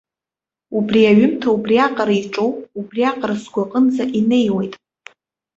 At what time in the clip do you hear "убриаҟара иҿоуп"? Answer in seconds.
1.55-2.55